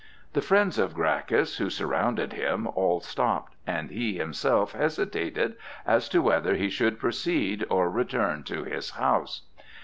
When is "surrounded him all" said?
1.69-3.01